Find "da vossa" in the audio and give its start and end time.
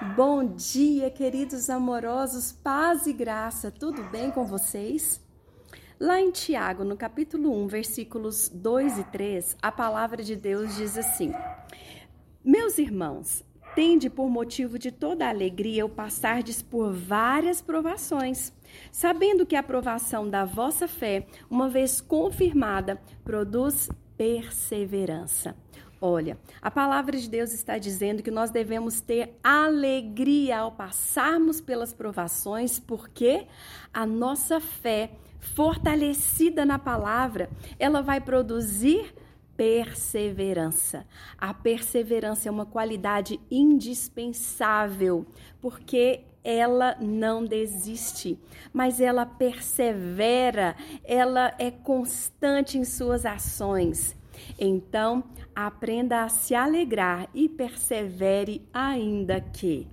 20.30-20.86